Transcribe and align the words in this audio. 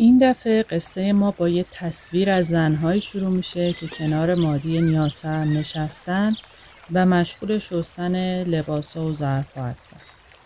این 0.00 0.18
دفعه 0.18 0.62
قصه 0.62 1.12
ما 1.12 1.30
با 1.30 1.48
یه 1.48 1.64
تصویر 1.72 2.30
از 2.30 2.46
زنهایی 2.46 3.00
شروع 3.00 3.28
میشه 3.28 3.72
که 3.72 3.88
کنار 3.88 4.34
مادی 4.34 4.80
نیاسر 4.80 5.44
نشستن 5.44 6.32
و 6.92 7.06
مشغول 7.06 7.58
شستن 7.58 8.44
لباسا 8.44 9.04
و 9.04 9.14
ظرفا 9.14 9.62
هستن. 9.62 9.96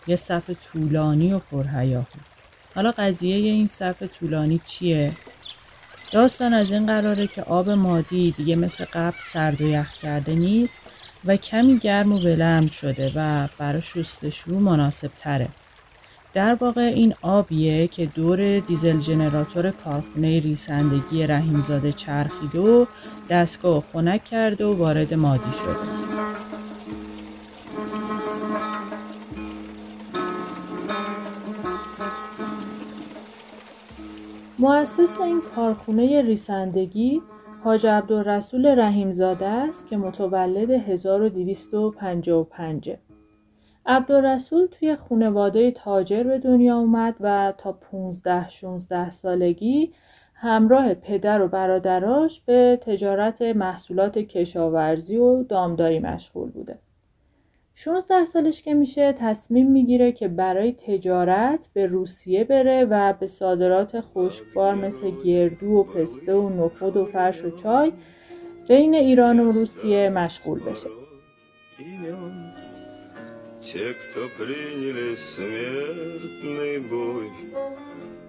یه 0.07 0.15
صف 0.15 0.49
طولانی 0.49 1.33
و 1.33 1.39
پرهیاهو. 1.39 2.19
حالا 2.75 2.91
قضیه 2.91 3.35
این 3.35 3.67
صف 3.67 4.03
طولانی 4.03 4.61
چیه؟ 4.65 5.11
داستان 6.11 6.53
از 6.53 6.71
این 6.71 6.85
قراره 6.85 7.27
که 7.27 7.43
آب 7.43 7.69
مادی 7.69 8.31
دیگه 8.31 8.55
مثل 8.55 8.85
قبل 8.85 9.17
سرد 9.21 9.61
و 9.61 9.67
یخ 9.67 9.93
کرده 9.93 10.35
نیست 10.35 10.79
و 11.25 11.37
کمی 11.37 11.77
گرم 11.77 12.11
و 12.13 12.19
ولرم 12.19 12.67
شده 12.67 13.11
و 13.15 13.47
برای 13.57 13.81
شستشو 13.81 14.51
مناسب 14.51 15.11
تره. 15.17 15.47
در 16.33 16.55
واقع 16.55 16.81
این 16.81 17.13
آبیه 17.21 17.87
که 17.87 18.05
دور 18.05 18.59
دیزل 18.59 18.99
جنراتور 18.99 19.71
کارخونه 19.71 20.39
ریسندگی 20.39 21.27
رحیمزاده 21.27 21.91
چرخیده 21.91 22.59
و 22.59 22.85
دستگاه 23.29 23.83
خنک 23.93 24.23
کرده 24.23 24.65
و 24.65 24.77
وارد 24.77 25.13
مادی 25.13 25.51
شده. 25.51 26.03
مؤسس 34.59 35.21
این 35.21 35.41
کارخونه 35.55 36.21
ریسندگی 36.21 37.21
حاج 37.63 37.87
عبدالرسول 37.87 38.79
رحیمزاده 38.79 39.45
است 39.45 39.87
که 39.87 39.97
متولد 39.97 40.71
1255 40.71 42.91
عبدالرسول 43.85 44.67
توی 44.67 44.95
خانواده 44.95 45.71
تاجر 45.71 46.23
به 46.23 46.39
دنیا 46.39 46.77
اومد 46.77 47.15
و 47.19 47.53
تا 47.57 47.71
15 47.71 48.49
16 48.49 49.09
سالگی 49.09 49.93
همراه 50.33 50.93
پدر 50.93 51.41
و 51.41 51.47
برادراش 51.47 52.41
به 52.41 52.79
تجارت 52.81 53.41
محصولات 53.41 54.17
کشاورزی 54.17 55.17
و 55.17 55.43
دامداری 55.43 55.99
مشغول 55.99 56.49
بوده. 56.49 56.79
16 57.75 58.25
سالش 58.25 58.61
که 58.61 58.73
میشه 58.73 59.13
تصمیم 59.13 59.71
می‌گیره 59.71 60.11
که 60.11 60.27
برای 60.27 60.71
تجارت 60.71 61.69
به 61.73 61.85
روسیه 61.85 62.43
بره 62.43 62.85
و 62.85 63.13
به 63.13 63.27
صادرات 63.27 64.01
خشکبار 64.01 64.75
مثل 64.75 65.11
گردو 65.25 65.67
و 65.67 65.83
پسته 65.83 66.33
و 66.33 66.49
نخود 66.49 66.97
و 66.97 67.05
فرش 67.05 67.43
و 67.43 67.51
چای 67.51 67.91
بین 68.67 68.93
ایران 68.93 69.39
و 69.39 69.51
روسیه 69.51 70.09
مشغول 70.09 70.59
بشه. 70.59 70.89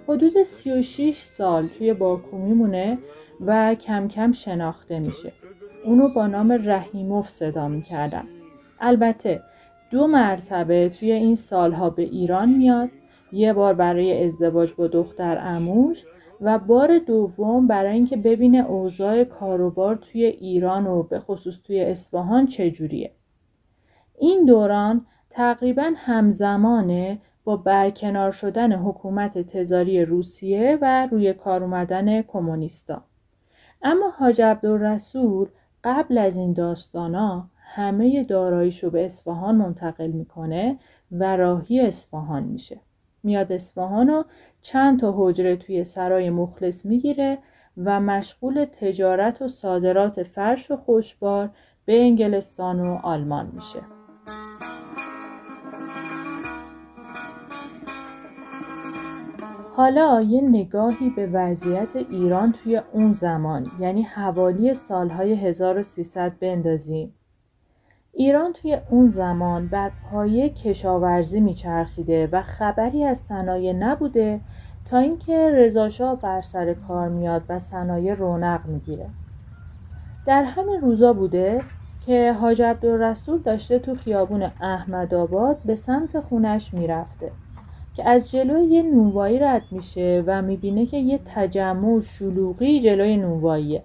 حدود 0.09 0.43
36 0.43 1.19
سال 1.19 1.67
توی 1.67 1.93
باکو 1.93 2.39
میمونه 2.39 2.99
و 3.47 3.75
کم 3.75 4.09
کم 4.09 4.33
شناخته 4.33 4.99
میشه. 4.99 5.33
اونو 5.85 6.09
با 6.09 6.27
نام 6.27 6.59
رحیموف 6.65 7.29
صدا 7.29 7.69
می‌کردن. 7.69 8.25
البته 8.81 9.43
دو 9.91 10.07
مرتبه 10.07 10.89
توی 10.89 11.13
این 11.13 11.37
سالها 11.37 11.91
به 11.91 12.03
ایران 12.03 12.49
میاد 12.49 12.91
یه 13.33 13.53
بار 13.53 13.75
برای 13.75 14.25
ازدواج 14.25 14.73
با 14.75 14.87
دختر 14.87 15.39
اموش 15.41 16.05
و 16.41 16.59
بار 16.59 16.99
دوم 16.99 17.67
برای 17.67 17.95
اینکه 17.95 18.17
ببینه 18.17 18.71
اوضاع 18.71 19.25
کاروبار 19.25 19.97
توی 19.97 20.25
ایران 20.25 20.87
و 20.87 21.03
به 21.03 21.21
خصوص 21.21 21.63
توی 21.63 21.81
اصفهان 21.81 22.47
چجوریه. 22.47 23.13
این 24.19 24.45
دوران 24.45 25.07
تقریبا 25.35 25.93
همزمانه 25.97 27.19
با 27.45 27.57
برکنار 27.57 28.33
شدن 28.33 28.73
حکومت 28.73 29.39
تزاری 29.39 30.05
روسیه 30.05 30.79
و 30.83 31.07
روی 31.07 31.33
کار 31.33 31.63
اومدن 31.63 32.23
کمونیستا. 32.23 33.03
اما 33.83 34.09
حاج 34.09 34.43
عبدالرسول 34.43 35.49
قبل 35.85 36.19
از 36.19 36.37
این 36.37 36.53
داستانا 36.53 37.49
همه 37.59 38.25
داراییشو 38.25 38.91
به 38.91 39.05
اصفهان 39.05 39.55
منتقل 39.55 40.07
می‌کنه 40.07 40.79
و 41.13 41.37
راهی 41.37 41.81
اصفهان 41.81 42.43
میشه 42.43 42.81
میاد 43.23 43.53
اصفهان 43.53 44.11
و 44.11 44.23
چند 44.63 45.01
تا 45.01 45.15
حجره 45.17 45.57
توی 45.57 45.85
سرای 45.85 46.31
مخلص 46.31 46.87
می‌گیره 46.87 47.39
و 47.77 48.01
مشغول 48.01 48.65
تجارت 48.65 49.43
و 49.43 49.49
صادرات 49.49 50.23
فرش 50.23 50.71
و 50.71 50.77
خوشبار 50.77 51.51
به 51.85 52.01
انگلستان 52.01 52.81
و 52.81 52.99
آلمان 53.03 53.51
میشه 53.55 53.81
حالا 59.77 60.21
یه 60.21 60.41
نگاهی 60.41 61.11
به 61.11 61.27
وضعیت 61.27 61.97
ایران 61.97 62.53
توی 62.53 62.83
اون 62.93 63.13
زمان 63.13 63.67
یعنی 63.79 64.03
حوالی 64.03 64.75
سالهای 64.75 65.35
1300 65.35 66.39
بندازیم 66.41 67.15
ایران 68.13 68.53
توی 68.53 68.79
اون 68.91 69.11
زمان 69.11 69.69
بر 69.69 69.91
پایه 70.11 70.49
کشاورزی 70.49 71.41
میچرخیده 71.41 72.29
و 72.33 72.43
خبری 72.43 73.05
از 73.05 73.19
صنایع 73.19 73.73
نبوده 73.73 74.41
تا 74.91 74.99
اینکه 74.99 75.51
رضاشاه 75.55 76.21
بر 76.21 76.41
سر 76.41 76.75
کار 76.75 77.09
میاد 77.09 77.43
و 77.49 77.59
صنایع 77.59 78.15
رونق 78.15 78.67
می‌گیره. 78.67 79.07
در 80.27 80.43
همین 80.43 80.81
روزا 80.81 81.13
بوده 81.13 81.63
که 82.07 82.33
حاج 82.33 82.63
عبدالرسول 82.63 83.39
داشته 83.39 83.79
تو 83.79 83.95
خیابون 83.95 84.43
احمد 84.61 85.15
آباد 85.15 85.59
به 85.65 85.75
سمت 85.75 86.21
خونش 86.21 86.75
می‌رفته. 86.75 87.33
که 87.95 88.09
از 88.09 88.31
جلوی 88.31 88.65
یه 88.65 88.83
نونوایی 88.83 89.39
رد 89.39 89.63
میشه 89.71 90.25
و 90.27 90.43
می‌بینه 90.43 90.87
که 90.87 90.97
یه 90.97 91.21
تجمع 91.35 92.01
شلوغی 92.01 92.81
جلوی 92.81 93.17
نونواییه 93.17 93.83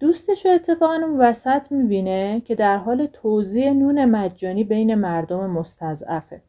دوستش 0.00 0.46
رو 0.46 0.52
اتفاقا 0.52 0.94
اون 0.94 1.18
وسط 1.18 1.72
می‌بینه 1.72 2.42
که 2.44 2.54
در 2.54 2.76
حال 2.76 3.06
توضیح 3.06 3.72
نون 3.72 4.04
مجانی 4.04 4.64
بین 4.64 4.94
مردم 4.94 5.50
مستضعفه. 5.50 6.42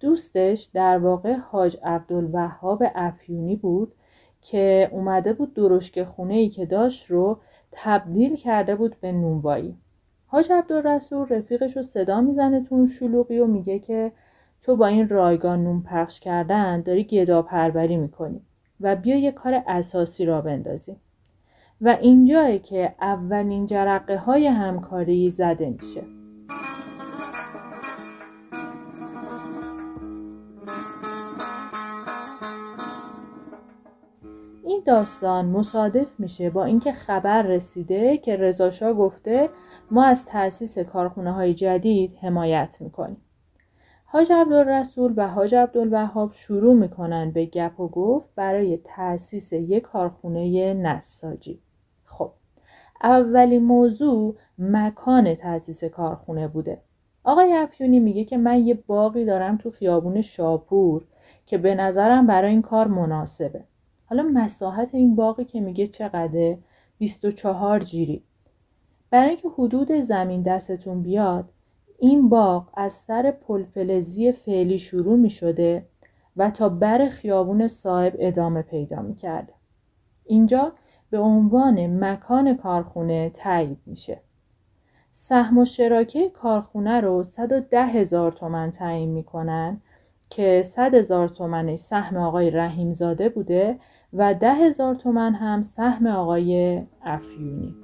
دوستش 0.00 0.68
در 0.74 0.98
واقع 0.98 1.34
حاج 1.34 1.78
عبدالوهاب 1.82 2.82
افیونی 2.94 3.56
بود 3.56 3.92
که 4.42 4.88
اومده 4.92 5.32
بود 5.32 5.54
درشک 5.54 6.02
خونه 6.04 6.34
ای 6.34 6.48
که 6.48 6.66
داشت 6.66 7.10
رو 7.10 7.38
تبدیل 7.72 8.36
کرده 8.36 8.76
بود 8.76 8.96
به 9.00 9.12
نونوایی. 9.12 9.76
حاج 10.26 10.52
عبدالرسول 10.52 11.28
رفیقش 11.28 11.76
رو 11.76 11.82
صدا 11.82 12.20
می‌زنه 12.20 12.64
تو 12.64 12.74
اون 12.74 12.86
شلوغی 12.86 13.38
و 13.38 13.46
میگه 13.46 13.78
که 13.78 14.12
تو 14.66 14.76
با 14.76 14.86
این 14.86 15.08
رایگان 15.08 15.64
نون 15.64 15.82
پخش 15.82 16.20
کردن 16.20 16.80
داری 16.80 17.04
گدا 17.04 17.42
پروری 17.42 17.96
می‌کنی 17.96 18.40
و 18.80 18.96
بیا 18.96 19.16
یه 19.16 19.32
کار 19.32 19.62
اساسی 19.66 20.24
را 20.24 20.40
بندازی. 20.40 20.96
و 21.80 21.88
اینجایی 22.00 22.58
که 22.58 22.94
اولین 23.00 23.66
جرقه 23.66 24.16
های 24.16 24.46
همکاری 24.46 25.30
زده 25.30 25.70
میشه. 25.70 26.02
این 34.64 34.82
داستان 34.86 35.46
مصادف 35.46 36.20
میشه 36.20 36.50
با 36.50 36.64
اینکه 36.64 36.92
خبر 36.92 37.42
رسیده 37.42 38.16
که 38.16 38.36
رضاشاه 38.36 38.92
گفته 38.92 39.50
ما 39.90 40.04
از 40.04 40.26
تأسیس 40.26 40.78
کارخونه 40.78 41.32
های 41.32 41.54
جدید 41.54 42.16
حمایت 42.22 42.76
می‌کنیم. 42.80 43.25
حاج 44.16 44.32
عبدالرسول 44.32 45.14
و 45.16 45.28
حاج 45.28 45.54
عبدالوهاب 45.54 46.32
شروع 46.32 46.74
می‌کنن 46.74 47.30
به 47.30 47.46
گپ 47.46 47.80
و 47.80 47.88
گفت 47.88 48.28
برای 48.34 48.80
تأسیس 48.84 49.52
یک 49.52 49.82
کارخونه 49.82 50.74
نساجی. 50.74 51.60
اولین 53.02 53.62
موضوع 53.64 54.36
مکان 54.58 55.34
تأسیس 55.34 55.84
کارخونه 55.84 56.48
بوده. 56.48 56.80
آقای 57.24 57.52
افیونی 57.52 58.00
میگه 58.00 58.24
که 58.24 58.36
من 58.36 58.58
یه 58.66 58.74
باقی 58.74 59.24
دارم 59.24 59.56
تو 59.56 59.70
خیابون 59.70 60.22
شاپور 60.22 61.04
که 61.46 61.58
به 61.58 61.74
نظرم 61.74 62.26
برای 62.26 62.50
این 62.50 62.62
کار 62.62 62.86
مناسبه. 62.86 63.64
حالا 64.06 64.22
مساحت 64.22 64.94
این 64.94 65.16
باقی 65.16 65.44
که 65.44 65.60
میگه 65.60 65.86
چقدره؟ 65.86 66.58
24 66.98 67.80
جیری. 67.80 68.22
برای 69.10 69.28
اینکه 69.28 69.48
حدود 69.48 69.92
زمین 69.92 70.42
دستتون 70.42 71.02
بیاد 71.02 71.48
این 71.98 72.28
باغ 72.28 72.68
از 72.74 72.92
سر 72.92 73.30
پلفلزی 73.30 74.32
فعلی 74.32 74.78
شروع 74.78 75.16
می 75.16 75.30
شده 75.30 75.86
و 76.36 76.50
تا 76.50 76.68
بر 76.68 77.08
خیابون 77.08 77.68
صاحب 77.68 78.12
ادامه 78.18 78.62
پیدا 78.62 79.02
می 79.02 79.14
کرده. 79.14 79.52
اینجا 80.24 80.72
به 81.10 81.18
عنوان 81.18 82.04
مکان 82.04 82.56
کارخونه 82.56 83.30
تایید 83.30 83.78
میشه. 83.86 84.20
سهم 85.12 85.58
و 85.58 85.64
شراکه 85.64 86.28
کارخونه 86.28 87.00
رو 87.00 87.22
110 87.22 87.86
هزار 87.86 88.32
تومن 88.32 88.70
تعیین 88.70 89.10
می‌کنن 89.10 89.80
که 90.30 90.62
100 90.64 90.94
هزار 90.94 91.28
تومن 91.28 91.76
سهم 91.76 92.16
آقای 92.16 92.50
رحیمزاده 92.50 93.28
بوده 93.28 93.78
و 94.12 94.34
ده 94.34 94.54
هزار 94.54 94.94
تومن 94.94 95.34
هم 95.34 95.62
سهم 95.62 96.06
آقای 96.06 96.82
افیونی. 97.02 97.74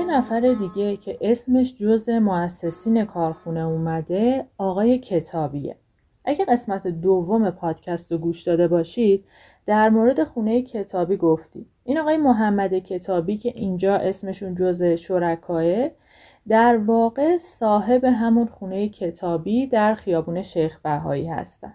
یه 0.00 0.06
نفر 0.06 0.40
دیگه 0.40 0.96
که 0.96 1.18
اسمش 1.20 1.74
جز 1.76 2.08
مؤسسین 2.08 3.04
کارخونه 3.04 3.60
اومده 3.60 4.46
آقای 4.58 4.98
کتابیه. 4.98 5.76
اگه 6.24 6.44
قسمت 6.44 6.86
دوم 6.86 7.50
پادکست 7.50 8.12
رو 8.12 8.18
گوش 8.18 8.42
داده 8.42 8.68
باشید 8.68 9.24
در 9.66 9.88
مورد 9.88 10.24
خونه 10.24 10.62
کتابی 10.62 11.16
گفتیم 11.16 11.66
این 11.84 11.98
آقای 11.98 12.16
محمد 12.16 12.74
کتابی 12.74 13.36
که 13.36 13.52
اینجا 13.54 13.96
اسمشون 13.96 14.54
جز 14.54 14.82
شرکاه 14.82 15.90
در 16.48 16.76
واقع 16.76 17.38
صاحب 17.38 18.04
همون 18.04 18.46
خونه 18.46 18.88
کتابی 18.88 19.66
در 19.66 19.94
خیابون 19.94 20.42
شیخ 20.42 20.78
بهایی 20.82 21.26
هستن. 21.26 21.74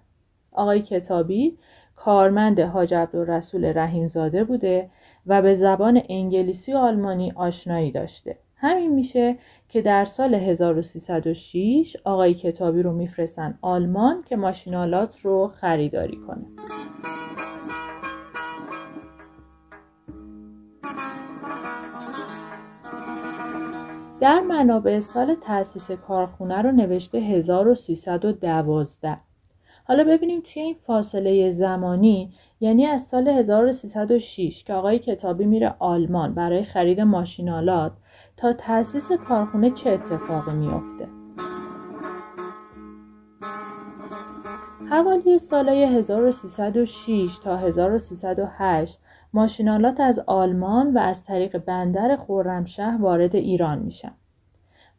آقای 0.52 0.82
کتابی 0.82 1.58
کارمند 1.96 2.60
حاج 2.60 2.94
عبدالرسول 2.94 3.78
رحیمزاده 3.78 4.44
بوده 4.44 4.90
و 5.28 5.42
به 5.42 5.54
زبان 5.54 6.02
انگلیسی 6.10 6.74
و 6.74 6.78
آلمانی 6.78 7.32
آشنایی 7.32 7.92
داشته. 7.92 8.38
همین 8.56 8.94
میشه 8.94 9.38
که 9.70 9.82
در 9.82 10.06
سال 10.06 10.36
1306 10.36 11.98
آقای 12.04 12.34
کتابی 12.34 12.82
رو 12.82 12.94
میفرستن 12.94 13.60
آلمان 13.62 14.22
که 14.22 14.36
ماشینالات 14.36 15.20
رو 15.22 15.48
خریداری 15.48 16.18
کنه. 16.18 16.46
در 24.20 24.40
منابع 24.40 25.00
سال 25.00 25.36
تأسیس 25.36 25.92
کارخونه 25.92 26.62
رو 26.62 26.72
نوشته 26.72 27.18
1312 27.18 29.18
حالا 29.88 30.04
ببینیم 30.04 30.42
توی 30.42 30.62
این 30.62 30.74
فاصله 30.74 31.52
زمانی 31.52 32.34
یعنی 32.66 32.86
از 32.86 33.02
سال 33.02 33.28
1306 33.28 34.64
که 34.64 34.74
آقای 34.74 35.00
کتابی 35.00 35.46
میره 35.46 35.76
آلمان 35.80 36.34
برای 36.34 36.64
خرید 36.64 37.02
ماشینالات 37.02 37.92
تا 38.38 38.54
تأسیس 38.54 39.12
کارخونه 39.12 39.70
چه 39.70 39.90
اتفاقی 39.90 40.52
میافته 40.52 41.08
حوالی 44.90 45.40
سالهای 45.40 45.84
1306 45.84 47.40
تا 47.44 47.58
1308 47.58 49.00
ماشینالات 49.34 50.00
از 50.00 50.20
آلمان 50.20 50.94
و 50.94 51.00
از 51.00 51.24
طریق 51.24 51.58
بندر 51.58 52.18
خرمشهر 52.28 53.02
وارد 53.02 53.36
ایران 53.36 53.80
میشن. 53.80 54.14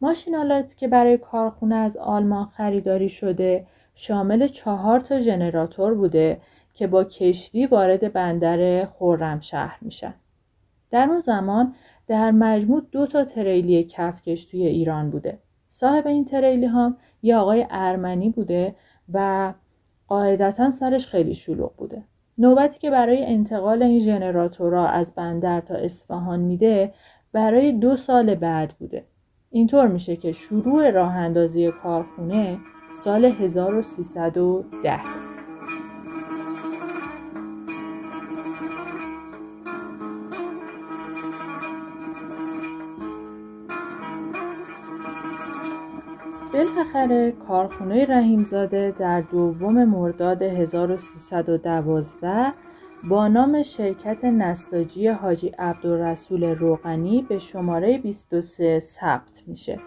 ماشینالات 0.01 0.75
که 0.75 0.87
برای 0.87 1.17
کارخونه 1.17 1.75
از 1.75 1.97
آلمان 1.97 2.45
خریداری 2.45 3.09
شده 3.09 3.67
شامل 3.95 4.47
چهار 4.47 4.99
تا 4.99 5.19
ژنراتور 5.19 5.93
بوده 5.93 6.41
که 6.77 6.87
با 6.87 7.03
کشتی 7.03 7.65
وارد 7.65 8.13
بندر 8.13 8.85
خرمشهر 8.85 9.77
میشن. 9.81 10.13
در 10.91 11.07
اون 11.09 11.21
زمان 11.21 11.75
در 12.07 12.31
مجموع 12.31 12.81
دو 12.91 13.05
تا 13.05 13.23
تریلی 13.23 13.83
کفکش 13.83 14.45
توی 14.45 14.67
ایران 14.67 15.09
بوده. 15.09 15.39
صاحب 15.69 16.07
این 16.07 16.25
تریلی 16.25 16.65
هم 16.65 16.97
یه 17.21 17.37
آقای 17.37 17.67
ارمنی 17.69 18.29
بوده 18.29 18.75
و 19.13 19.53
قاعدتا 20.07 20.69
سرش 20.69 21.07
خیلی 21.07 21.33
شلوغ 21.33 21.75
بوده. 21.75 22.03
نوبتی 22.37 22.79
که 22.79 22.89
برای 22.89 23.25
انتقال 23.25 23.83
این 23.83 23.99
ژنراتورها 23.99 24.87
از 24.87 25.15
بندر 25.15 25.61
تا 25.61 25.75
اصفهان 25.75 26.39
میده 26.39 26.93
برای 27.31 27.71
دو 27.71 27.95
سال 27.95 28.35
بعد 28.35 28.73
بوده. 28.79 29.05
اینطور 29.49 29.87
میشه 29.87 30.15
که 30.15 30.31
شروع 30.31 30.89
راه 30.89 31.15
اندازی 31.15 31.71
کارخونه 31.71 32.59
سال 33.03 33.25
1310 33.25 35.36
بالاخره 46.97 47.31
کارخونه 47.31 48.05
رحیمزاده 48.05 48.93
در 48.99 49.21
دوم 49.21 49.85
مرداد 49.85 50.41
1312 50.41 52.53
با 53.03 53.27
نام 53.27 53.63
شرکت 53.63 54.25
نستاجی 54.25 55.07
حاجی 55.07 55.47
عبدالرسول 55.47 56.43
روغنی 56.43 57.25
به 57.29 57.39
شماره 57.39 57.97
23 57.97 58.79
ثبت 58.79 59.43
میشه. 59.47 59.79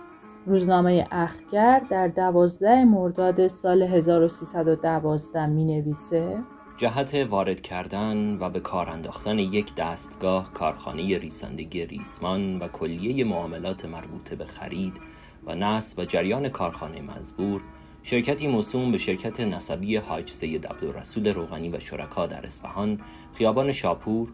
روزنامه 0.46 1.06
اخگر 1.10 1.82
در 1.90 2.08
12 2.08 2.84
مرداد 2.84 3.48
سال 3.48 3.82
1312 3.82 5.46
می 5.46 5.64
نویسه 5.64 6.36
جهت 6.76 7.26
وارد 7.30 7.60
کردن 7.60 8.38
و 8.40 8.50
به 8.50 8.60
کار 8.60 8.90
انداختن 8.90 9.38
یک 9.38 9.74
دستگاه 9.74 10.52
کارخانه 10.52 11.18
ریسندگی 11.18 11.86
ریسمان 11.86 12.58
و 12.58 12.68
کلیه 12.68 13.24
معاملات 13.24 13.84
مربوطه 13.84 14.36
به 14.36 14.44
خرید 14.44 15.00
و 15.46 15.54
نصب 15.54 15.98
و 15.98 16.04
جریان 16.04 16.48
کارخانه 16.48 17.00
مزبور 17.00 17.60
شرکتی 18.02 18.48
موسوم 18.48 18.92
به 18.92 18.98
شرکت 18.98 19.40
نسبی 19.40 19.96
حاج 19.96 20.30
سید 20.30 20.66
عبدالرسول 20.66 21.28
روغنی 21.28 21.68
و 21.68 21.80
شرکا 21.80 22.26
در 22.26 22.46
اصفهان 22.46 23.00
خیابان 23.34 23.72
شاپور 23.72 24.28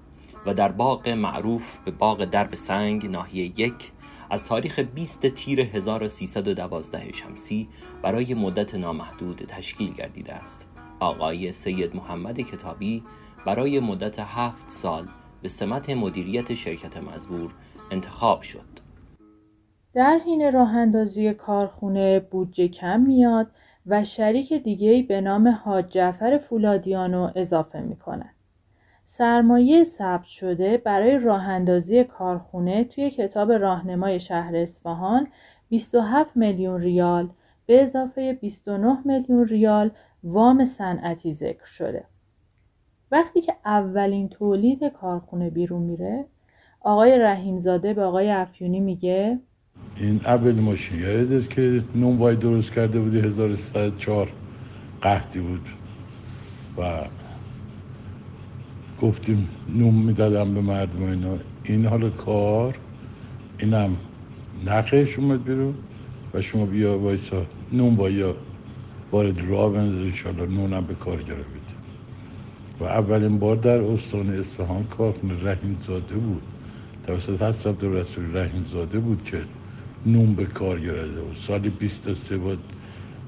و 0.47 0.55
در 0.55 0.73
باغ 0.73 1.09
معروف 1.09 1.77
به 1.85 1.91
باغ 1.91 2.25
درب 2.25 2.55
سنگ 2.55 3.07
ناحیه 3.11 3.45
یک 3.45 3.93
از 4.31 4.45
تاریخ 4.45 4.79
20 4.79 5.27
تیر 5.27 5.61
1312 5.61 7.13
شمسی 7.13 7.69
برای 8.03 8.35
مدت 8.35 8.75
نامحدود 8.75 9.37
تشکیل 9.37 9.93
گردیده 9.93 10.33
است. 10.33 10.69
آقای 11.01 11.53
سید 11.53 11.97
محمد 11.97 12.41
کتابی 12.41 13.03
برای 13.47 13.81
مدت 13.81 14.19
هفت 14.19 14.71
سال 14.71 15.09
به 15.43 15.49
سمت 15.49 15.91
مدیریت 15.91 16.55
شرکت 16.55 16.97
مزبور 16.97 17.55
انتخاب 17.91 18.43
شد. 18.43 18.76
در 19.97 20.19
حین 20.25 20.53
راه 20.53 20.77
اندازی 20.77 21.35
کارخونه 21.35 22.21
بودجه 22.21 22.69
کم 22.69 23.01
میاد 23.01 23.47
و 23.87 24.05
شریک 24.05 24.53
دیگه 24.53 25.03
به 25.03 25.21
نام 25.21 25.49
حاج 25.49 25.89
جعفر 25.89 26.39
فولادیانو 26.39 27.31
اضافه 27.35 27.81
می‌کنن. 27.81 28.31
سرمایه 29.05 29.85
ثبت 29.85 30.25
شده 30.25 30.77
برای 30.77 31.19
راه 31.19 31.49
اندازی 31.49 32.05
کارخونه 32.05 32.85
توی 32.85 33.11
کتاب 33.11 33.53
راهنمای 33.53 34.21
شهر 34.21 34.57
اصفهان 34.57 35.29
27 35.69 36.37
میلیون 36.37 36.81
ریال 36.81 37.31
به 37.67 37.83
اضافه 37.83 38.33
29 38.33 38.99
میلیون 39.05 39.49
ریال 39.49 39.91
وام 40.25 40.65
صنعتی 40.65 41.33
ذکر 41.33 41.65
شده. 41.67 42.05
وقتی 43.13 43.41
که 43.41 43.55
اولین 43.65 44.29
تولید 44.29 44.85
کارخونه 44.85 45.51
بیرون 45.51 45.83
میره 45.83 46.25
آقای 46.81 47.19
رحیمزاده 47.19 47.95
به 47.95 48.03
آقای 48.03 48.31
افیونی 48.31 48.81
میگه 48.81 49.41
این 49.97 50.21
اول 50.25 50.61
ماشین 50.61 51.05
است 51.05 51.51
که 51.51 51.85
نون 51.95 52.35
درست 52.35 52.73
کرده 52.73 53.01
بودی؟ 53.01 53.19
1304 53.19 54.29
قهدی 55.01 55.41
بود. 55.41 55.69
و 56.79 57.03
گفتیم 59.03 59.49
نون 59.75 59.95
می‌دادم 59.95 60.55
به 60.55 60.61
مردم 60.61 61.03
اینا. 61.03 61.39
این 61.65 61.87
حال 61.87 62.11
کار 62.11 62.79
اینم 63.59 63.97
نقش 64.67 65.19
اومد 65.19 65.45
بیرون 65.45 65.75
و 66.35 66.41
شما 66.41 66.67
بیا 66.67 66.99
وایسا. 66.99 67.47
نون 67.73 67.97
با 67.97 68.11
یا 68.11 68.35
وارد 69.13 69.41
راه 69.41 69.73
بنزد 69.73 69.99
انشالله 69.99 70.47
نونم 70.47 70.85
به 70.85 70.95
کار 70.95 71.17
بده 71.17 71.37
و 72.81 72.85
اولین 72.85 73.39
بار 73.39 73.57
در 73.57 73.81
استان 73.81 74.31
اصفهان 74.31 74.85
کارخونه 74.85 75.45
رحیم 75.45 75.77
زاده 75.79 76.15
بود. 76.15 76.43
توسط 77.07 77.43
حضرت 77.43 77.85
رسول 77.85 78.37
رحیم 78.37 78.63
زاده 78.63 78.99
بود 78.99 79.25
که 79.25 79.39
نون 80.07 80.35
به 80.35 80.45
کار 80.45 80.81
گرفته 80.81 81.21
و 81.21 81.35
سال 81.35 81.59
23 81.59 82.37
بود. 82.37 82.59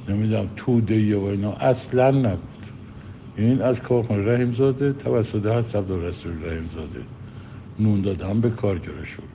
نمی‌دونم 0.08 0.50
توده 0.56 1.00
یا 1.00 1.30
اینا. 1.30 1.52
اصلا 1.52 2.10
نبود. 2.10 2.66
این 3.36 3.62
از 3.62 3.82
کارخانه 3.82 4.34
رحیم 4.34 4.52
زاده 4.52 4.92
توسط 4.92 5.46
هست 5.46 5.76
عبدالرسول 5.76 6.44
رحیم 6.44 6.68
زاده. 6.74 7.04
نون 7.78 8.02
دادن 8.02 8.40
به 8.40 8.50
کارگر 8.50 9.04
شروع 9.04 9.28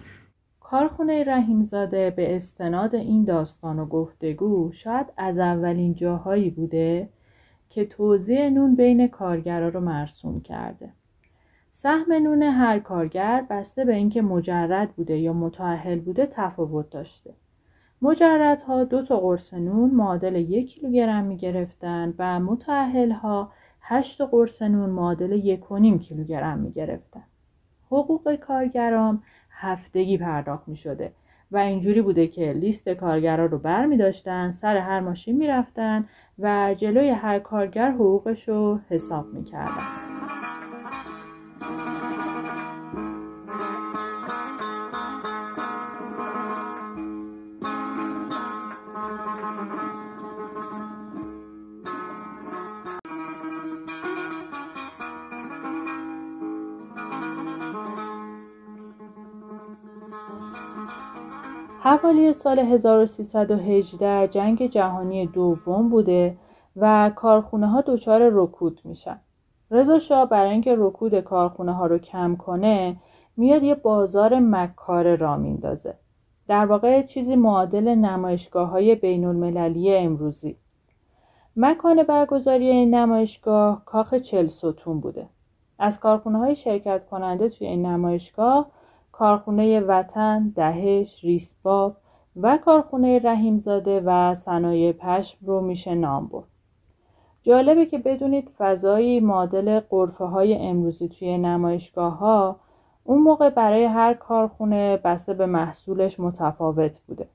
کارخونه 0.74 1.24
رحیمزاده 1.24 2.10
به 2.10 2.36
استناد 2.36 2.96
این 2.96 3.24
داستان 3.24 3.80
و 3.80 3.86
گفتگو 3.86 4.72
شاید 4.72 5.08
از 5.18 5.40
اولین 5.40 5.96
جاهایی 5.96 6.50
بوده 6.50 7.10
که 7.70 7.86
توزیع 7.86 8.50
نون 8.50 8.76
بین 8.76 9.08
کارگرها 9.08 9.68
رو 9.68 9.80
مرسوم 9.80 10.42
کرده. 10.42 10.94
سهم 11.76 12.14
نون 12.14 12.44
هر 12.44 12.80
کارگر 12.80 13.46
بسته 13.50 13.86
به 13.86 13.96
اینکه 13.96 14.22
مجرد 14.22 14.92
بوده 14.92 15.18
یا 15.18 15.34
متعهل 15.34 16.00
بوده 16.00 16.26
تفاوت 16.26 16.90
داشته. 16.90 17.34
مجردها 18.02 18.84
دو 18.84 19.02
تا 19.02 19.20
قرص 19.20 19.54
نون 19.54 19.92
معادل 19.92 20.36
یک 20.36 20.74
کیلوگرم 20.74 21.24
می 21.24 21.38
گرفتن 21.38 22.14
و 22.20 22.40
متعهل 22.40 23.12
ها 23.12 23.52
هشت 23.82 24.22
قرص 24.22 24.62
نون 24.62 24.90
معادل 24.90 25.32
یک 25.32 25.72
و 25.72 25.78
نیم 25.78 26.00
کیلوگرم 26.00 26.60
می 26.60 26.72
گرفتن. 26.72 27.24
حقوق 27.88 28.36
کارگرام 28.36 29.24
هفتگی 29.50 30.18
پرداخت 30.18 30.68
می 30.68 30.76
شده 30.76 31.14
و 31.52 31.58
اینجوری 31.58 32.02
بوده 32.02 32.28
که 32.28 32.54
لیست 32.54 32.90
کارگرا 32.90 33.46
رو 33.46 33.58
بر 33.58 33.86
می 33.86 33.98
داشتن 33.98 34.52
سر 34.52 34.78
هر 34.78 35.00
ماشین 35.00 35.38
می 35.38 35.48
رفتن 35.48 36.08
و 36.40 36.76
جلوی 36.78 37.10
هر 37.10 37.40
کارگر 37.40 37.92
حقوقش 37.92 38.50
رو 38.50 38.80
حساب 38.90 39.34
می 39.34 39.44
کردن. 39.44 40.13
حوالی 61.84 62.34
سال 62.34 62.60
1318 62.60 64.28
جنگ 64.28 64.68
جهانی 64.68 65.28
دوم 65.28 65.90
بوده 65.90 66.38
و 66.76 67.12
کارخونه 67.16 67.68
ها 67.68 67.82
دچار 67.82 68.30
رکود 68.34 68.82
میشن. 68.84 69.20
رضا 69.72 70.00
شاه 70.00 70.30
برای 70.30 70.52
اینکه 70.52 70.76
رکود 70.78 71.20
کارخونه 71.20 71.74
ها 71.74 71.86
رو 71.86 71.98
کم 71.98 72.36
کنه 72.36 72.96
میاد 73.38 73.64
یه 73.64 73.76
بازار 73.76 74.40
مکاره 74.40 75.16
را 75.16 75.38
میندازه. 75.38 75.98
در 76.48 76.66
واقع 76.66 77.02
چیزی 77.02 77.36
معادل 77.36 77.96
نمایشگاه 77.96 78.70
های 78.70 78.96
بین 78.96 79.26
المللی 79.26 79.96
امروزی. 79.96 80.58
مکان 81.56 82.04
برگزاری 82.04 82.70
این 82.70 82.96
نمایشگاه 82.96 83.86
کاخ 83.86 84.14
چل 84.14 84.48
ستون 84.48 85.00
بوده. 85.00 85.30
از 85.80 86.00
کارخونه 86.00 86.38
های 86.38 86.56
شرکت 86.56 87.06
کننده 87.06 87.50
توی 87.50 87.68
این 87.68 87.86
نمایشگاه 87.86 88.72
کارخونه 89.14 89.80
وطن، 89.80 90.54
دهش، 90.56 91.24
ریسباب 91.24 91.98
و 92.36 92.58
کارخونه 92.58 93.20
رحیمزاده 93.24 94.02
و 94.06 94.34
صنایع 94.34 94.92
پشم 94.92 95.38
رو 95.46 95.62
میشه 95.62 95.96
نام 95.96 96.28
برد. 96.28 96.48
جالبه 97.44 97.86
که 97.86 97.98
بدونید 97.98 98.50
فضایی 98.58 99.20
معادل 99.20 99.80
قرفه 99.80 100.26
های 100.26 100.54
امروزی 100.56 101.08
توی 101.08 101.38
نمایشگاه 101.38 102.18
ها 102.18 102.56
اون 103.04 103.22
موقع 103.22 103.50
برای 103.50 103.84
هر 103.84 104.14
کارخونه 104.14 104.98
بسته 104.98 105.34
به 105.34 105.46
محصولش 105.46 106.20
متفاوت 106.20 107.00
بوده. 107.08 107.28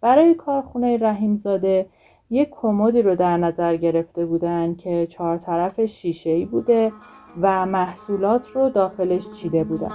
برای 0.00 0.34
کارخونه 0.34 0.98
رحیمزاده 0.98 1.86
یک 2.30 2.50
کمدی 2.50 3.02
رو 3.02 3.14
در 3.14 3.36
نظر 3.36 3.76
گرفته 3.76 4.26
بودن 4.26 4.74
که 4.74 5.06
چهار 5.10 5.36
طرف 5.36 5.80
شیشه 5.80 6.30
ای 6.30 6.44
بوده 6.44 6.92
و 7.40 7.66
محصولات 7.66 8.48
رو 8.48 8.70
داخلش 8.70 9.32
چیده 9.32 9.64
بودن. 9.64 9.90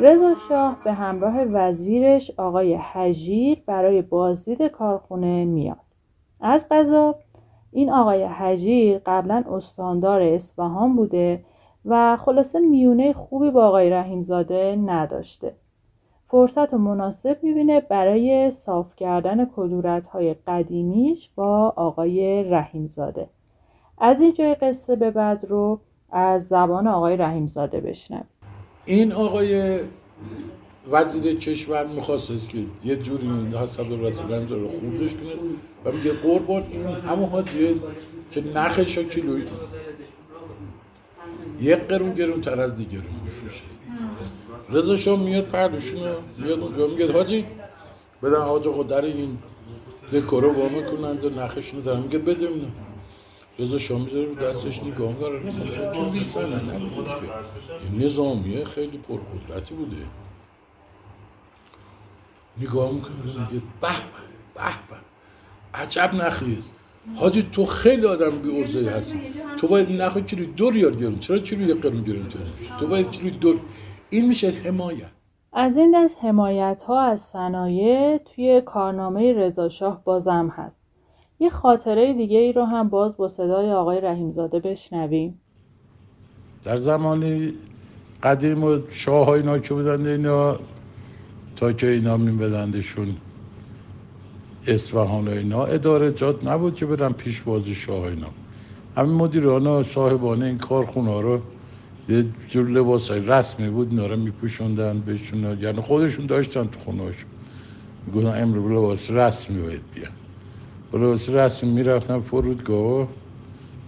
رضا 0.00 0.34
شاه 0.48 0.76
به 0.84 0.92
همراه 0.92 1.42
وزیرش 1.42 2.30
آقای 2.36 2.74
حجیر 2.74 3.62
برای 3.66 4.02
بازدید 4.02 4.62
کارخونه 4.62 5.44
میاد. 5.44 5.76
از 6.40 6.66
قضا 6.70 7.14
این 7.72 7.92
آقای 7.92 8.24
حجیر 8.24 9.00
قبلا 9.06 9.44
استاندار 9.50 10.22
اصفهان 10.22 10.96
بوده 10.96 11.44
و 11.84 12.16
خلاصه 12.16 12.60
میونه 12.60 13.12
خوبی 13.12 13.50
با 13.50 13.66
آقای 13.66 13.90
رحیمزاده 13.90 14.78
نداشته. 14.86 15.54
فرصت 16.26 16.74
مناسب 16.74 17.38
می‌بینه 17.42 17.80
برای 17.80 18.50
صاف 18.50 18.96
کردن 18.96 19.44
کدورت 19.44 20.06
های 20.06 20.34
قدیمیش 20.34 21.30
با 21.34 21.72
آقای 21.76 22.44
رحیمزاده. 22.44 23.28
از 23.98 24.20
این 24.20 24.32
جای 24.32 24.54
قصه 24.54 24.96
به 24.96 25.10
بعد 25.10 25.44
رو 25.44 25.80
از 26.10 26.48
زبان 26.48 26.86
آقای 26.86 27.16
رحیمزاده 27.16 27.80
بشنویم. 27.80 28.39
این 28.90 29.12
آقای 29.12 29.80
وزیر 30.90 31.34
کشور 31.38 31.86
می‌خواست 31.86 32.48
که 32.48 32.58
یه 32.84 32.96
جوری 32.96 33.28
حسب 33.62 34.04
رسول 34.04 34.48
رو 34.48 34.68
خوبش 34.68 35.10
کنه 35.10 35.34
و 35.84 35.92
میگه 35.92 36.12
قربان 36.12 36.62
این 36.70 36.86
همون 36.86 37.28
حاجیه 37.28 37.74
که 38.30 38.42
نخش 38.54 38.98
ها 38.98 39.04
کیلوی 39.04 39.44
یک 41.60 41.78
قرون 41.78 42.14
گرون 42.14 42.40
تر 42.40 42.60
از 42.60 42.76
دیگرون 42.76 43.14
میفروشه. 43.24 43.62
رضا 44.72 45.16
میاد 45.16 45.44
پردوشون 45.44 46.00
میاد 46.38 46.60
اونجا 46.60 46.86
میگه 46.86 47.12
حاجی 47.12 47.44
بدن 48.22 48.34
آقا 48.34 48.72
خود 48.72 48.86
در 48.86 49.04
این 49.04 49.38
دکورو 50.12 50.52
با 50.52 50.68
می‌کنند 50.68 51.24
و 51.24 51.30
نخش 51.30 51.74
ندارم 51.74 52.02
میگه 52.02 52.18
بده 52.18 52.48
رضا 52.48 52.89
شاه 53.78 54.00
می‌ذاره 54.00 54.26
رو 54.26 54.34
دستش 54.34 54.82
نگاه 54.82 55.14
سنه 56.22 56.62
نبود 56.62 57.08
که. 57.08 58.04
نظامیه 58.04 58.64
خیلی 58.64 58.98
پرقدرتی 58.98 59.74
بوده. 59.74 59.96
نگاه 62.60 62.92
می‌کنه 62.94 63.16
میگه 63.24 63.62
به 63.80 63.88
به 64.54 64.62
به 64.88 64.96
عجب 65.74 66.10
نخیست 66.14 66.72
حاجی 67.16 67.48
تو 67.52 67.64
خیلی 67.64 68.06
آدم 68.06 68.30
بی 68.30 68.60
ارزه 68.60 68.90
هستی. 68.90 69.20
تو 69.56 69.68
باید 69.68 70.02
نخواه 70.02 70.24
چیلی 70.24 70.46
دو 70.46 70.70
ریال 70.70 70.96
گرون. 70.96 71.18
چرا 71.18 71.38
چیلی 71.38 71.64
یک 71.64 71.80
قرون 71.80 72.02
گرون 72.02 72.28
تو 72.80 72.86
باید 72.86 73.10
چیلی 73.10 73.30
دو. 73.30 73.54
این 74.10 74.28
میشه 74.28 74.50
حمایت. 74.50 75.10
از 75.52 75.76
این 75.76 76.04
دست 76.04 76.16
حمایت 76.22 76.82
ها 76.82 77.00
از 77.00 77.20
صنایع 77.20 78.18
توی 78.18 78.60
کارنامه 78.60 79.32
رضاشاه 79.32 80.04
بازم 80.04 80.52
هست. 80.56 80.79
یه 81.40 81.50
خاطره 81.50 82.14
دیگه 82.14 82.38
ای 82.38 82.52
رو 82.52 82.64
هم 82.64 82.88
باز 82.88 83.16
با 83.16 83.28
صدای 83.28 83.72
آقای 83.72 84.00
رحیمزاده 84.00 84.60
بشنویم. 84.60 85.40
در 86.64 86.76
زمانی 86.76 87.52
قدیم 88.22 88.64
و 88.64 88.78
شاه 88.90 89.26
های 89.26 89.40
اینا 89.40 89.58
که 89.58 89.74
بودن 89.74 90.06
اینا 90.06 90.56
تا 91.56 91.72
که 91.72 91.86
اینا 91.86 92.16
میبدندشون 92.16 93.14
اصفهان 94.66 95.28
و 95.28 95.30
اینا 95.30 95.64
اداره 95.64 96.12
جات 96.12 96.44
نبود 96.44 96.74
که 96.74 96.86
برن 96.86 97.12
پیش 97.12 97.40
بازی 97.40 97.74
شاه 97.74 98.02
اینا 98.02 98.28
همین 98.96 99.12
مدیران 99.12 99.66
و 99.66 99.82
صاحبان 99.82 100.42
این 100.42 100.58
کارخونه 100.58 101.20
رو 101.20 101.40
یه 102.08 102.24
جور 102.48 102.68
لباس 102.68 103.10
های 103.10 103.20
رسمی 103.20 103.68
بود 103.68 103.90
اینا 103.90 104.06
رو 104.06 104.16
میپوشوندن 104.16 105.00
بهشون 105.00 105.58
یعنی 105.60 105.80
خودشون 105.80 106.26
داشتن 106.26 106.66
تو 106.66 106.80
خونه 106.80 107.02
هاشون 107.02 107.30
می‌گفتن 108.06 108.42
امرو 108.42 108.68
لباس 108.68 109.10
رسمی 109.10 109.62
باید 109.62 109.82
بیان. 109.94 110.12
لباس 110.92 111.28
رسمی 111.28 111.70
می‌رفتن 111.70 112.20
فرودگاه 112.20 113.08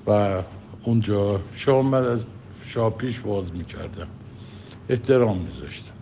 و 0.06 0.42
اونجا 0.85 1.40
شاه 1.54 1.94
از 1.94 2.25
شاه 2.64 2.90
پیش 2.90 3.21
باز 3.21 3.52
می‌کردن 3.52 4.06
احترام 4.88 5.38
میذاشتن 5.38 5.92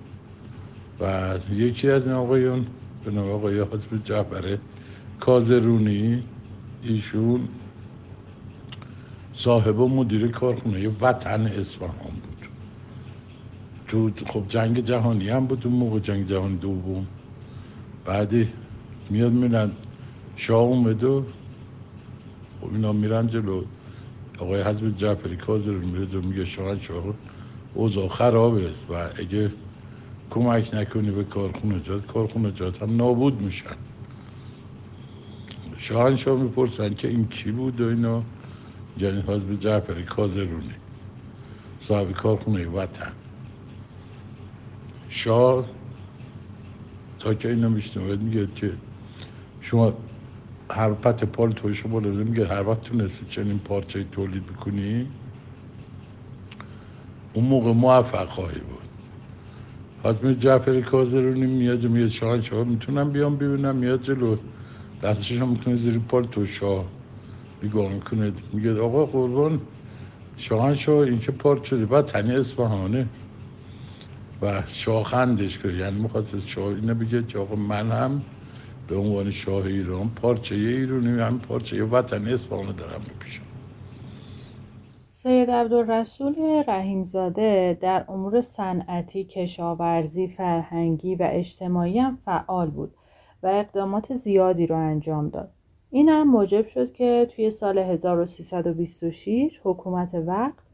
و 1.00 1.38
یکی 1.52 1.90
از 1.90 2.06
این 2.06 2.16
آقایون 2.16 2.66
به 3.04 3.10
نام 3.10 3.30
آقای 3.30 3.60
حضب 3.60 4.02
جعفر 4.02 4.58
کازرونی 5.20 6.22
ایشون 6.82 7.48
صاحب 9.32 9.78
و 9.78 9.88
مدیر 9.88 10.28
کارخونه 10.28 10.88
وطن 11.00 11.46
اصفهان 11.46 12.12
بود. 12.22 12.48
تو 13.88 14.10
خب 14.26 14.44
جنگ 14.48 14.80
جهانی 14.80 15.28
هم 15.28 15.46
بود 15.46 15.66
اون 15.66 15.76
موقع 15.76 15.98
جنگ 15.98 16.26
جهانی 16.26 16.56
دوم. 16.56 17.06
بعدی 18.04 18.48
میاد 19.10 19.32
میرن 19.32 19.70
شاه 20.40 20.60
اومد 20.60 21.04
و 21.04 21.24
خب 22.60 22.72
اینا 22.72 22.92
میرن 22.92 23.26
جلو. 23.26 23.64
آقای 24.38 24.62
حضب 24.62 24.94
جعفری 24.94 25.36
کازرونی 25.36 25.86
میره 25.86 26.18
و 26.18 26.22
میگه 26.22 26.44
شاه 26.44 26.78
شاه 26.78 27.04
اوضاع 27.74 28.08
خراب 28.08 28.54
است 28.54 28.82
و 28.90 29.08
اگه 29.18 29.52
کمک 30.30 30.74
نکنی 30.74 31.10
به 31.10 31.24
کارخونه 31.24 31.80
جات 31.80 32.06
کارخونه 32.06 32.52
جات 32.52 32.82
هم 32.82 32.96
نابود 32.96 33.40
میشن. 33.40 33.76
شاهنشاه 35.76 36.42
می‌پرسن 36.42 36.94
که 36.94 37.08
این 37.08 37.28
کی 37.28 37.52
بود 37.52 37.80
و 37.80 37.88
اینا؟ 37.88 38.22
یعنی 38.98 39.22
به 39.22 39.56
جعفری 39.56 40.02
کازرونی 40.02 40.74
صاحب 41.80 42.12
کارخونه 42.12 42.66
وطن. 42.66 43.12
شاه 45.08 45.64
تا 47.18 47.34
که 47.34 47.48
اینا 47.48 47.68
میشنوید 47.68 48.20
میگه 48.20 48.48
که 48.54 48.72
شما 49.60 49.92
هر 50.70 50.92
پت 50.92 51.24
پال 51.24 51.50
توی 51.50 51.74
شما 51.74 52.00
میگه 52.00 52.46
هر 52.46 52.68
وقت 52.68 52.82
تونستی 52.82 53.26
چنین 53.26 53.58
پارچه 53.58 54.04
تولید 54.04 54.46
بکنی 54.46 55.06
اون 57.32 57.44
موقع 57.44 57.72
موفق 57.72 58.28
خواهی 58.28 58.58
بود. 58.58 58.80
حتمی 60.04 60.34
جعفر 60.34 60.80
کازرونی 60.80 61.46
میاد 61.46 61.86
میاد 61.86 62.08
شاه 62.08 62.40
شاه 62.40 62.64
می‌تونم 62.64 63.10
بیام 63.10 63.36
ببینم 63.36 63.76
میاد 63.76 64.02
جلو. 64.02 64.36
دستش 65.02 65.32
هم 65.32 65.48
می‌تونه 65.48 65.76
زیر 65.76 65.98
پال 65.98 66.24
تو 66.24 66.46
شاه. 66.46 66.84
نگاه 67.62 67.92
می‌کنه 67.92 68.32
میگه 68.52 68.80
آقا 68.80 69.06
قربان 69.06 69.60
شاه 70.36 70.74
شاه 70.74 70.98
این 70.98 71.20
که 71.20 71.32
پارک 71.32 71.64
شده 71.64 71.86
بعد 71.86 72.04
تنی 72.04 72.36
اصفهانه. 72.36 73.06
و 74.42 74.62
شاه 74.66 75.04
خندش 75.04 75.58
کرد 75.58 75.74
یعنی 75.74 76.00
می‌خواست 76.00 76.48
شاه 76.48 76.66
اینه 76.66 76.94
بگه 76.94 77.22
که 77.22 77.38
آقا 77.38 77.56
من 77.56 77.92
هم 77.92 78.22
به 78.90 78.96
عنوان 78.96 79.30
شاه 79.30 79.64
ایران 79.64 80.10
پارچه 80.22 80.54
ایرانی 80.54 81.20
هم 81.20 81.38
پارچه 81.38 81.84
وطن 81.84 82.26
اصفهانه 82.26 82.72
دارم 82.72 83.00
میپیشم 83.08 83.42
سید 85.10 85.50
عبدالرسول 85.50 86.34
رحیمزاده 86.68 87.78
در 87.80 88.04
امور 88.08 88.40
صنعتی، 88.40 89.24
کشاورزی، 89.24 90.28
فرهنگی 90.28 91.14
و 91.14 91.28
اجتماعی 91.32 91.98
هم 91.98 92.18
فعال 92.24 92.70
بود 92.70 92.94
و 93.42 93.46
اقدامات 93.46 94.14
زیادی 94.14 94.66
را 94.66 94.78
انجام 94.78 95.28
داد. 95.28 95.50
این 95.90 96.08
هم 96.08 96.30
موجب 96.30 96.66
شد 96.66 96.92
که 96.92 97.28
توی 97.36 97.50
سال 97.50 97.78
1326 97.78 99.60
حکومت 99.64 100.14
وقت 100.14 100.64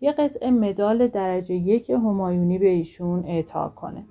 یک 0.00 0.16
قطعه 0.16 0.50
مدال 0.50 1.08
درجه 1.08 1.54
یک 1.54 1.90
همایونی 1.90 2.58
به 2.58 2.68
ایشون 2.68 3.24
اعطا 3.26 3.68
کنه. 3.68 4.04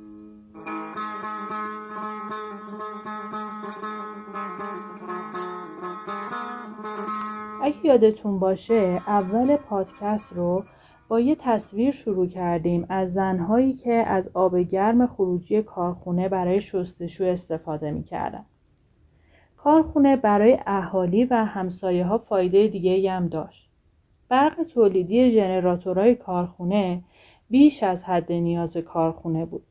اگه 7.69 7.85
یادتون 7.85 8.39
باشه 8.39 9.01
اول 9.07 9.55
پادکست 9.55 10.33
رو 10.33 10.63
با 11.07 11.19
یه 11.19 11.35
تصویر 11.39 11.91
شروع 11.91 12.27
کردیم 12.27 12.85
از 12.89 13.13
زنهایی 13.13 13.73
که 13.73 13.93
از 13.93 14.31
آب 14.33 14.57
گرم 14.57 15.07
خروجی 15.07 15.61
کارخونه 15.61 16.29
برای 16.29 16.61
شستشو 16.61 17.23
استفاده 17.23 17.91
می‌کردن. 17.91 18.45
کارخونه 19.57 20.15
برای 20.15 20.57
اهالی 20.65 21.25
و 21.25 21.35
همسایه 21.45 22.05
ها 22.05 22.17
فایده 22.17 22.67
دیگه 22.67 23.11
هم 23.11 23.27
داشت. 23.27 23.69
برق 24.29 24.63
تولیدی 24.63 25.31
ژنراتورهای 25.31 26.15
کارخونه 26.15 27.03
بیش 27.49 27.83
از 27.83 28.03
حد 28.03 28.31
نیاز 28.31 28.77
کارخونه 28.77 29.45
بود. 29.45 29.63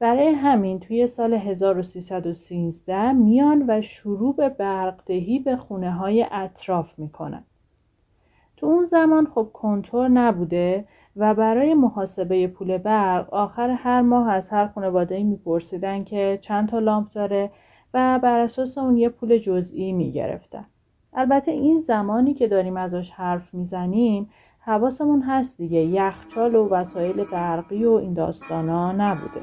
برای 0.00 0.28
همین 0.28 0.80
توی 0.80 1.06
سال 1.06 1.34
1313 1.34 3.12
میان 3.12 3.64
و 3.68 3.80
شروع 3.80 4.36
به 4.36 4.48
برقدهی 4.48 5.38
به 5.38 5.56
خونه 5.56 5.92
های 5.92 6.26
اطراف 6.30 6.98
می‌کنن. 6.98 7.44
تو 8.56 8.66
اون 8.66 8.84
زمان 8.84 9.26
خب 9.26 9.50
کنتور 9.52 10.08
نبوده 10.08 10.84
و 11.16 11.34
برای 11.34 11.74
محاسبه 11.74 12.46
پول 12.46 12.78
برق 12.78 13.34
آخر 13.34 13.70
هر 13.70 14.00
ماه 14.02 14.30
از 14.30 14.48
هر 14.48 14.66
خانواده 14.66 15.14
ای 15.14 15.22
میپرسیدن 15.22 16.04
که 16.04 16.38
چند 16.42 16.68
تا 16.68 16.78
لامپ 16.78 17.10
داره 17.12 17.50
و 17.94 18.18
بر 18.22 18.38
اساس 18.38 18.78
اون 18.78 18.96
یه 18.96 19.08
پول 19.08 19.38
جزئی 19.38 19.92
می‌گرفتن. 19.92 20.66
البته 21.12 21.50
این 21.50 21.78
زمانی 21.78 22.34
که 22.34 22.48
داریم 22.48 22.76
ازش 22.76 23.10
حرف 23.10 23.54
می‌زنیم 23.54 24.30
حواسمون 24.60 25.22
هست 25.22 25.58
دیگه 25.58 25.78
یخچال 25.78 26.54
و 26.54 26.68
وسایل 26.68 27.24
برقی 27.24 27.84
و 27.84 27.92
این 27.92 28.12
داستانا 28.12 28.92
نبوده. 28.92 29.40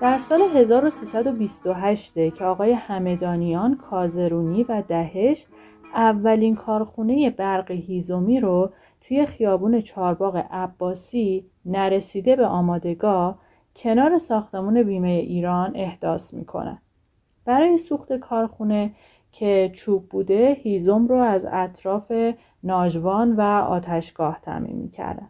در 0.00 0.18
سال 0.18 0.42
1328 0.42 2.30
که 2.34 2.44
آقای 2.44 2.72
همدانیان، 2.72 3.76
کازرونی 3.76 4.62
و 4.62 4.82
دهش 4.88 5.46
اولین 5.94 6.54
کارخونه 6.54 7.30
برق 7.30 7.70
هیزومی 7.70 8.40
رو 8.40 8.70
توی 9.00 9.26
خیابون 9.26 9.80
چارباغ 9.80 10.46
عباسی 10.50 11.44
نرسیده 11.64 12.36
به 12.36 12.46
آمادگاه 12.46 13.38
کنار 13.76 14.18
ساختمون 14.18 14.82
بیمه 14.82 15.08
ایران 15.08 15.72
احداث 15.76 16.34
می‌کنه. 16.34 16.78
برای 17.44 17.78
سوخت 17.78 18.12
کارخونه 18.12 18.92
که 19.32 19.70
چوب 19.74 20.08
بوده 20.08 20.56
هیزم 20.62 21.06
رو 21.06 21.16
از 21.16 21.46
اطراف 21.52 22.12
ناجوان 22.62 23.36
و 23.36 23.40
آتشگاه 23.68 24.38
تعمین 24.42 24.76
می‌کردن. 24.76 25.28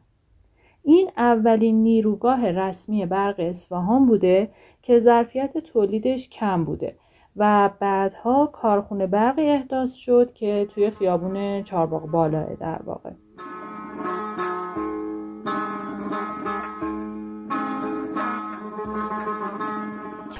این 0.84 1.10
اولین 1.16 1.82
نیروگاه 1.82 2.50
رسمی 2.50 3.06
برق 3.06 3.34
اصفهان 3.40 4.06
بوده 4.06 4.50
که 4.82 4.98
ظرفیت 4.98 5.58
تولیدش 5.58 6.28
کم 6.28 6.64
بوده 6.64 6.94
و 7.36 7.70
بعدها 7.80 8.46
کارخونه 8.46 9.06
برقی 9.06 9.48
احداث 9.50 9.94
شد 9.94 10.32
که 10.34 10.66
توی 10.70 10.90
خیابون 10.90 11.62
چارباغ 11.62 12.06
بالاه 12.10 12.54
در 12.54 12.80
واقع. 12.84 13.10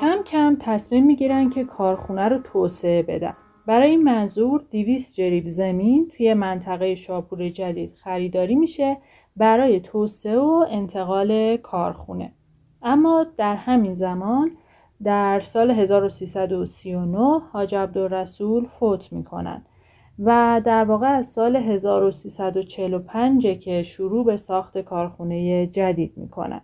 کم 0.00 0.22
کم 0.26 0.56
تصمیم 0.60 1.06
می‌گیرن 1.06 1.50
که 1.50 1.64
کارخونه 1.64 2.28
رو 2.28 2.38
توسعه 2.38 3.02
بدن. 3.02 3.36
برای 3.66 3.90
این 3.90 4.02
منظور 4.02 4.64
200 4.70 5.14
جریب 5.14 5.48
زمین 5.48 6.08
توی 6.08 6.34
منطقه 6.34 6.94
شاپور 6.94 7.48
جدید 7.48 7.94
خریداری 7.94 8.54
میشه 8.54 8.96
برای 9.36 9.80
توسعه 9.80 10.38
و 10.38 10.66
انتقال 10.70 11.56
کارخونه. 11.56 12.32
اما 12.82 13.26
در 13.36 13.54
همین 13.54 13.94
زمان 13.94 14.50
در 15.02 15.40
سال 15.40 15.70
1339 15.70 17.40
حاج 17.52 17.74
عبدالرسول 17.74 18.64
فوت 18.64 19.12
می‌کنن 19.12 19.64
و 20.18 20.60
در 20.64 20.84
واقع 20.84 21.06
از 21.06 21.26
سال 21.26 21.56
1345 21.56 23.58
که 23.58 23.82
شروع 23.82 24.24
به 24.24 24.36
ساخت 24.36 24.78
کارخونه 24.78 25.66
جدید 25.66 26.12
می‌کنن 26.16 26.60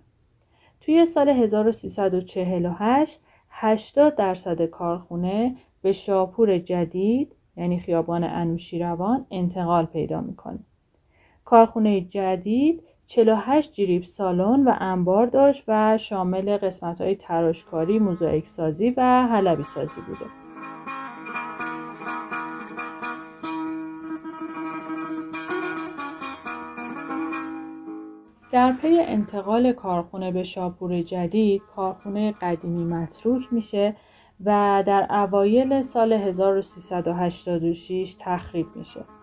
توی 0.81 1.07
سال 1.07 1.29
1348 1.29 3.21
80 3.51 4.15
درصد 4.15 4.63
کارخونه 4.63 5.57
به 5.83 5.93
شاپور 5.93 6.59
جدید 6.59 7.37
یعنی 7.57 7.79
خیابان 7.79 8.25
انوشیروان 8.25 9.27
انتقال 9.31 9.85
پیدا 9.85 10.21
می‌کنه. 10.21 10.59
کارخونه 11.47 12.01
جدید 12.01 12.83
48 13.07 13.73
جریب 13.73 14.05
سالن 14.05 14.65
و 14.65 14.75
انبار 14.81 15.27
داشت 15.27 15.65
و 15.69 15.99
شامل 15.99 16.57
قسمت 16.57 17.01
های 17.01 17.15
تراشکاری، 17.15 17.99
موزاییک 17.99 18.49
سازی 18.49 18.95
و 18.97 19.27
حلبی 19.27 19.65
سازی 19.65 20.01
بوده. 20.01 20.27
در 28.53 28.73
پی 28.73 29.01
انتقال 29.01 29.73
کارخونه 29.73 30.33
به 30.33 30.43
شاپور 30.43 31.03
جدید، 31.03 31.63
کارخونه 31.77 32.33
قدیمی 32.33 32.85
متروک 32.85 33.53
میشه 33.53 33.97
و 34.45 34.83
در 34.87 35.07
اوایل 35.11 35.83
سال 35.83 36.13
1386 36.13 38.17
تخریب 38.21 38.67
میشه. 38.75 39.16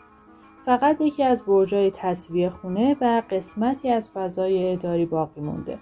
فقط 0.66 1.02
یکی 1.02 1.24
از 1.24 1.46
برجای 1.46 1.92
تصویه 1.96 2.50
خونه 2.50 2.98
و 3.02 3.22
قسمتی 3.30 3.90
از 3.90 4.10
فضای 4.10 4.74
اداری 4.74 5.06
باقی 5.06 5.42
مونده. 5.42 5.80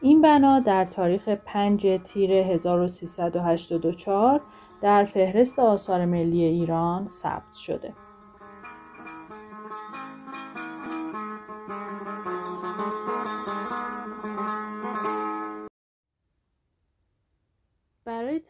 این 0.00 0.22
بنا 0.22 0.60
در 0.60 0.84
تاریخ 0.84 1.28
5 1.28 2.00
تیر 2.04 2.32
1384 2.32 4.40
در 4.80 5.04
فهرست 5.04 5.58
آثار 5.58 6.04
ملی 6.04 6.42
ایران 6.42 7.08
ثبت 7.08 7.54
شده. 7.54 7.92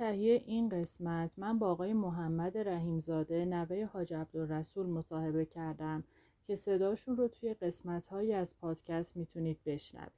تهیه 0.08 0.42
این 0.46 0.68
قسمت 0.68 1.30
من 1.36 1.58
با 1.58 1.70
آقای 1.70 1.92
محمد 1.92 2.58
رحیمزاده 2.58 3.44
نوه 3.44 3.84
حاج 3.84 4.14
عبدالرسول 4.14 4.86
مصاحبه 4.86 5.44
کردم 5.44 6.04
که 6.44 6.56
صداشون 6.56 7.16
رو 7.16 7.28
توی 7.28 7.54
قسمتهایی 7.54 8.32
از 8.32 8.56
پادکست 8.58 9.16
می‌تونید 9.16 9.64
بشنوید. 9.66 10.12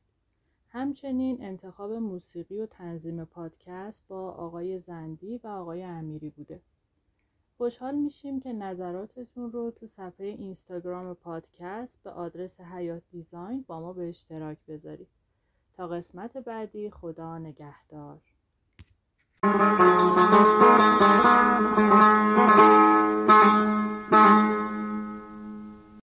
همچنین 0.69 1.45
انتخاب 1.45 1.93
موسیقی 1.93 2.61
و 2.61 2.67
تنظیم 2.67 3.25
پادکست 3.25 4.09
با 4.09 4.31
آقای 4.31 4.79
زندی 4.79 5.39
و 5.39 5.47
آقای 5.47 5.83
امیری 5.83 6.31
بوده. 6.31 6.61
خوشحال 7.57 7.95
میشیم 7.95 8.41
که 8.41 8.53
نظراتتون 8.53 9.53
رو 9.53 9.71
تو 9.71 9.87
صفحه 9.87 10.27
اینستاگرام 10.27 11.15
پادکست 11.15 12.03
به 12.03 12.11
آدرس 12.11 12.61
حیات 12.61 13.03
دیزاین 13.11 13.65
با 13.69 13.81
ما 13.81 13.93
به 13.93 14.09
اشتراک 14.09 14.59
بذارید. 14.69 15.09
تا 15.73 15.89
قسمت 15.89 16.37
بعدی 16.37 16.91
خدا 16.91 17.39
نگهدار. 17.39 18.21
Thank 19.43 19.81
you. 23.55 23.70